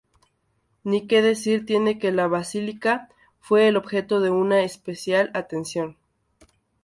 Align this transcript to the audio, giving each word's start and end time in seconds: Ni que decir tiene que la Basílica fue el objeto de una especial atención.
Ni 0.83 1.05
que 1.05 1.21
decir 1.21 1.63
tiene 1.67 1.99
que 1.99 2.11
la 2.11 2.25
Basílica 2.25 3.07
fue 3.39 3.67
el 3.67 3.77
objeto 3.77 4.19
de 4.19 4.31
una 4.31 4.63
especial 4.63 5.29
atención. 5.35 5.95